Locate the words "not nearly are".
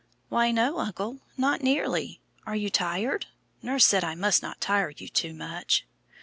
1.37-2.55